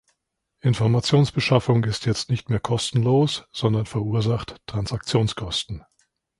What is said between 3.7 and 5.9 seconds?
verursacht Transaktionskosten.